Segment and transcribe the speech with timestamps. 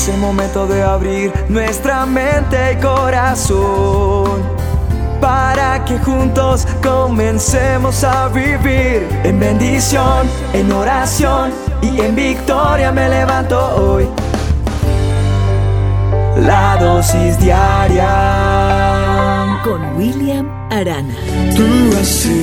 [0.00, 4.40] Es el momento de abrir nuestra mente y corazón
[5.20, 11.52] para que juntos comencemos a vivir en bendición, en oración
[11.82, 14.08] y en victoria me levanto hoy.
[16.46, 18.08] La dosis diaria
[19.62, 21.14] con William Arana.
[21.54, 22.40] Tú has sido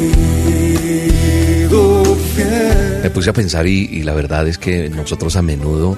[2.36, 3.00] fiel.
[3.02, 5.98] Me puse a pensar y, y la verdad es que nosotros a menudo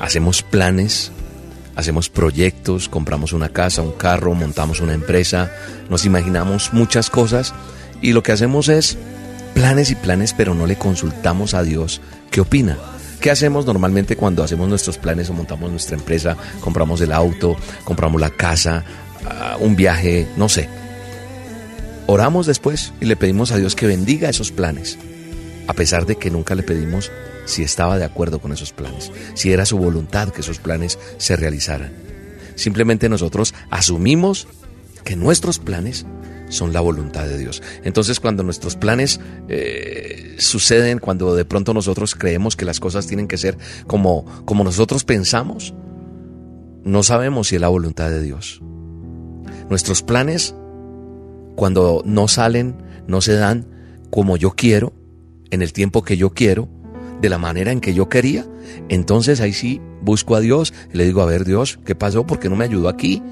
[0.00, 1.12] hacemos planes,
[1.76, 5.52] hacemos proyectos, compramos una casa, un carro, montamos una empresa,
[5.88, 7.54] nos imaginamos muchas cosas
[8.02, 8.98] y lo que hacemos es
[9.54, 12.76] planes y planes, pero no le consultamos a Dios qué opina.
[13.20, 17.54] ¿Qué hacemos normalmente cuando hacemos nuestros planes o montamos nuestra empresa, compramos el auto,
[17.84, 18.82] compramos la casa,
[19.28, 20.70] ah, un viaje, no sé?
[22.06, 24.98] Oramos después y le pedimos a Dios que bendiga esos planes,
[25.70, 27.12] a pesar de que nunca le pedimos
[27.44, 31.36] si estaba de acuerdo con esos planes, si era su voluntad que esos planes se
[31.36, 31.92] realizaran.
[32.56, 34.48] Simplemente nosotros asumimos
[35.04, 36.06] que nuestros planes
[36.48, 37.62] son la voluntad de Dios.
[37.84, 43.28] Entonces cuando nuestros planes eh, suceden, cuando de pronto nosotros creemos que las cosas tienen
[43.28, 45.72] que ser como, como nosotros pensamos,
[46.82, 48.60] no sabemos si es la voluntad de Dios.
[49.68, 50.52] Nuestros planes,
[51.54, 52.74] cuando no salen,
[53.06, 53.68] no se dan
[54.10, 54.94] como yo quiero,
[55.50, 56.68] en el tiempo que yo quiero,
[57.20, 58.46] de la manera en que yo quería,
[58.88, 62.26] entonces ahí sí busco a Dios y le digo, a ver Dios, ¿qué pasó?
[62.26, 63.22] ¿Por qué no me ayudó aquí?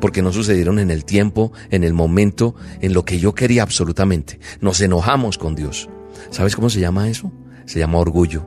[0.00, 4.38] Porque no sucedieron en el tiempo, en el momento, en lo que yo quería absolutamente.
[4.60, 5.88] Nos enojamos con Dios.
[6.30, 7.32] ¿Sabes cómo se llama eso?
[7.64, 8.46] Se llama orgullo.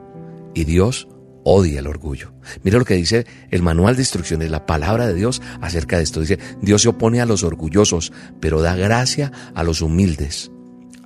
[0.54, 1.08] Y Dios
[1.44, 2.32] odia el orgullo.
[2.62, 6.20] Mira lo que dice el manual de instrucciones, la palabra de Dios acerca de esto.
[6.20, 10.50] Dice, Dios se opone a los orgullosos, pero da gracia a los humildes.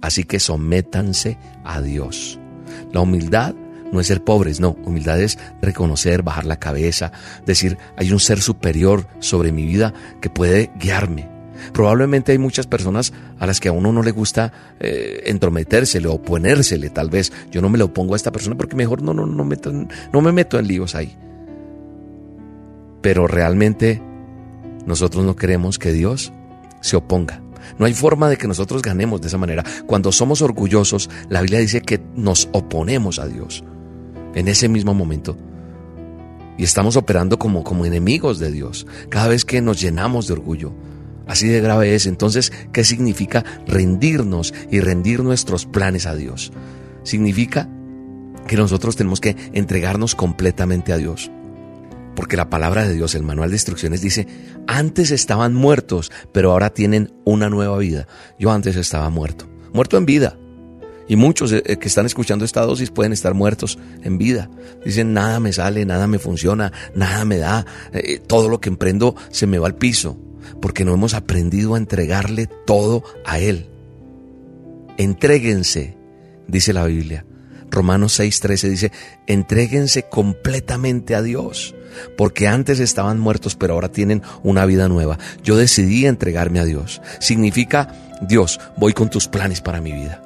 [0.04, 2.38] Así que sométanse a Dios.
[2.92, 3.54] La humildad
[3.90, 7.10] no es ser pobres, no, humildad es reconocer, bajar la cabeza,
[7.46, 11.30] decir, hay un ser superior sobre mi vida que puede guiarme.
[11.72, 16.20] Probablemente hay muchas personas a las que a uno no le gusta eh, entrometérsele o
[16.20, 17.32] ponérsele, tal vez.
[17.50, 20.32] Yo no me lo opongo a esta persona porque mejor no, no, no, no me
[20.32, 21.16] meto en líos ahí.
[23.00, 24.02] Pero realmente
[24.84, 26.30] nosotros no queremos que Dios
[26.82, 27.40] se oponga.
[27.78, 29.64] No hay forma de que nosotros ganemos de esa manera.
[29.86, 33.64] Cuando somos orgullosos, la Biblia dice que nos oponemos a Dios
[34.34, 35.36] en ese mismo momento.
[36.56, 40.72] Y estamos operando como, como enemigos de Dios cada vez que nos llenamos de orgullo.
[41.26, 42.06] Así de grave es.
[42.06, 46.52] Entonces, ¿qué significa rendirnos y rendir nuestros planes a Dios?
[47.02, 47.68] Significa
[48.46, 51.30] que nosotros tenemos que entregarnos completamente a Dios.
[52.14, 54.26] Porque la palabra de Dios, el manual de instrucciones dice,
[54.66, 58.06] antes estaban muertos, pero ahora tienen una nueva vida.
[58.38, 60.36] Yo antes estaba muerto, muerto en vida.
[61.06, 64.48] Y muchos eh, que están escuchando esta dosis pueden estar muertos en vida.
[64.84, 69.14] Dicen, nada me sale, nada me funciona, nada me da, eh, todo lo que emprendo
[69.30, 70.18] se me va al piso,
[70.62, 73.68] porque no hemos aprendido a entregarle todo a Él.
[74.96, 75.96] Entréguense,
[76.46, 77.26] dice la Biblia.
[77.70, 78.92] Romanos 6:13 dice,
[79.26, 81.74] entréguense completamente a Dios,
[82.16, 85.18] porque antes estaban muertos, pero ahora tienen una vida nueva.
[85.42, 87.00] Yo decidí entregarme a Dios.
[87.20, 87.88] Significa,
[88.20, 90.22] Dios, voy con tus planes para mi vida.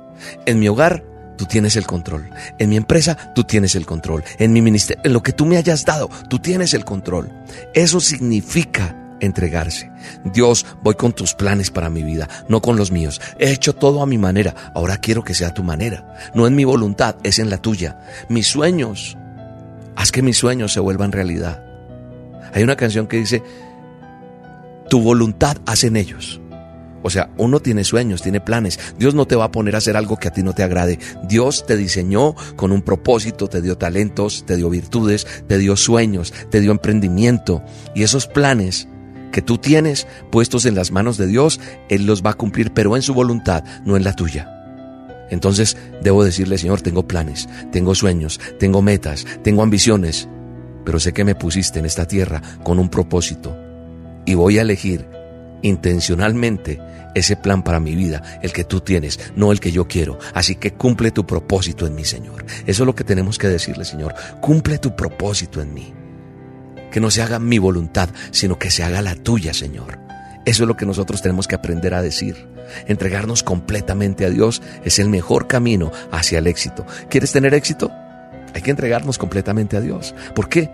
[0.47, 1.05] En mi hogar,
[1.37, 2.29] tú tienes el control.
[2.59, 4.25] En mi empresa, tú tienes el control.
[4.39, 7.31] En mi ministerio, en lo que tú me hayas dado, tú tienes el control.
[7.75, 9.91] Eso significa entregarse.
[10.25, 13.21] Dios, voy con tus planes para mi vida, no con los míos.
[13.39, 16.17] He hecho todo a mi manera, ahora quiero que sea tu manera.
[16.35, 17.99] No en mi voluntad, es en la tuya.
[18.29, 19.17] Mis sueños,
[19.99, 21.61] haz que mis sueños se vuelvan realidad.
[22.55, 23.43] Hay una canción que dice,
[24.89, 26.41] tu voluntad hacen ellos.
[27.03, 28.79] O sea, uno tiene sueños, tiene planes.
[28.97, 31.01] Dios no te va a poner a hacer algo que a ti no te agrade.
[31.25, 36.33] Dios te diseñó con un propósito, te dio talentos, te dio virtudes, te dio sueños,
[36.49, 37.65] te dio emprendimiento.
[37.97, 38.87] Y esos planes
[39.33, 42.95] que tú tienes puestos en las manos de Dios, Él los va a cumplir, pero
[42.95, 44.58] en su voluntad, no en la tuya.
[45.31, 50.29] Entonces debo decirle, Señor, tengo planes, tengo sueños, tengo metas, tengo ambiciones,
[50.85, 53.57] pero sé que me pusiste en esta tierra con un propósito
[54.25, 55.07] y voy a elegir
[55.63, 56.81] intencionalmente
[57.15, 60.19] ese plan para mi vida, el que tú tienes, no el que yo quiero.
[60.35, 62.45] Así que cumple tu propósito en mí, Señor.
[62.67, 64.15] Eso es lo que tenemos que decirle, Señor.
[64.41, 65.93] Cumple tu propósito en mí.
[66.93, 70.08] Que no se haga mi voluntad, sino que se haga la tuya, Señor.
[70.49, 72.49] Eso es lo que nosotros tenemos que aprender a decir.
[72.87, 76.87] Entregarnos completamente a Dios es el mejor camino hacia el éxito.
[77.11, 77.93] ¿Quieres tener éxito?
[78.55, 80.15] Hay que entregarnos completamente a Dios.
[80.35, 80.71] ¿Por qué?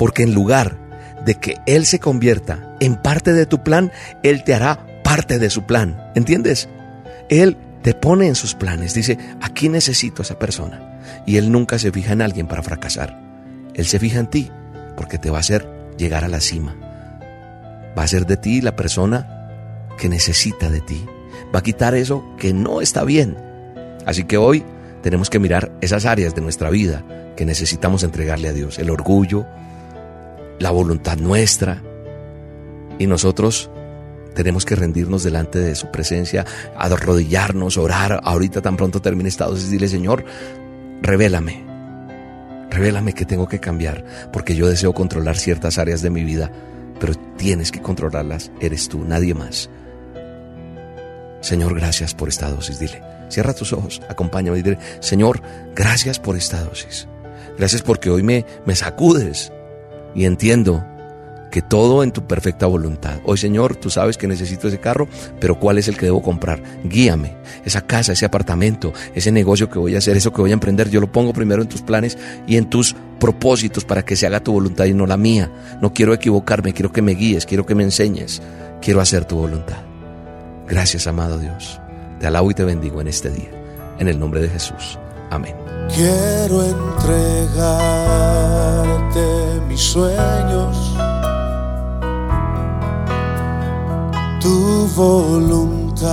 [0.00, 0.76] Porque en lugar
[1.24, 3.92] de que Él se convierta en parte de tu plan,
[4.24, 6.10] Él te hará parte de su plan.
[6.16, 6.68] ¿Entiendes?
[7.28, 8.94] Él te pone en sus planes.
[8.94, 11.22] Dice, aquí necesito a esa persona.
[11.24, 13.16] Y Él nunca se fija en alguien para fracasar.
[13.74, 14.50] Él se fija en ti
[14.96, 15.68] porque te va a hacer
[15.98, 16.83] llegar a la cima.
[17.96, 21.04] Va a ser de ti la persona que necesita de ti.
[21.54, 23.36] Va a quitar eso que no está bien.
[24.06, 24.64] Así que hoy
[25.02, 27.04] tenemos que mirar esas áreas de nuestra vida
[27.36, 28.78] que necesitamos entregarle a Dios.
[28.78, 29.46] El orgullo,
[30.58, 31.82] la voluntad nuestra.
[32.98, 33.70] Y nosotros
[34.34, 36.44] tenemos que rendirnos delante de su presencia,
[36.76, 38.20] arrodillarnos, orar.
[38.24, 40.24] Ahorita tan pronto termine esta dosis, dile, Señor,
[41.02, 41.64] revélame.
[42.70, 46.50] Revélame que tengo que cambiar, porque yo deseo controlar ciertas áreas de mi vida,
[47.00, 49.70] pero tienes que controlarlas, eres tú, nadie más.
[51.40, 53.02] Señor, gracias por esta dosis, dile.
[53.28, 55.42] Cierra tus ojos, acompáñame y dile, Señor,
[55.74, 57.08] gracias por esta dosis.
[57.58, 59.52] Gracias porque hoy me, me sacudes
[60.14, 60.84] y entiendo
[61.54, 63.20] que todo en tu perfecta voluntad.
[63.24, 65.06] Hoy, Señor, tú sabes que necesito ese carro,
[65.38, 66.60] pero ¿cuál es el que debo comprar?
[66.82, 67.36] Guíame.
[67.64, 70.90] Esa casa, ese apartamento, ese negocio que voy a hacer, eso que voy a emprender,
[70.90, 72.18] yo lo pongo primero en tus planes
[72.48, 75.48] y en tus propósitos para que se haga tu voluntad y no la mía.
[75.80, 78.42] No quiero equivocarme, quiero que me guíes, quiero que me enseñes,
[78.82, 79.78] quiero hacer tu voluntad.
[80.66, 81.78] Gracias, amado Dios.
[82.18, 83.52] Te alabo y te bendigo en este día.
[84.00, 84.98] En el nombre de Jesús.
[85.30, 85.54] Amén.
[85.94, 87.60] Quiero entregarte
[89.68, 90.93] mis sueños
[94.44, 96.10] tu voluntad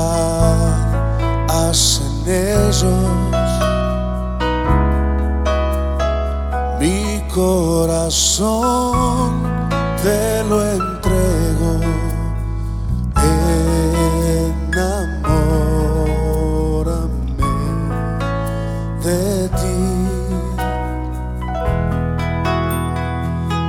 [1.50, 3.10] hacen ellos.
[6.80, 8.50] Mi corazón
[10.02, 11.72] te lo entrego.
[14.62, 15.20] Enamórame
[19.04, 19.24] de
[19.60, 19.80] ti.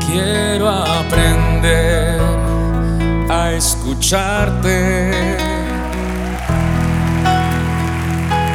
[0.07, 1.92] Quiero aprender
[3.67, 5.37] escucharte.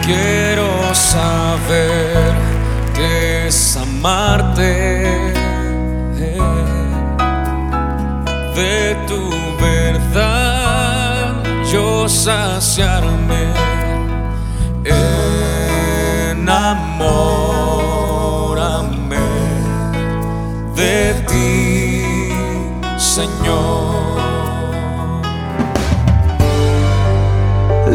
[0.06, 2.34] Quiero saber
[2.94, 5.34] qué es amarte.
[8.56, 9.22] De tu
[9.62, 13.48] verdad yo saciarme.
[20.76, 22.30] De ti,
[22.98, 24.07] Señor.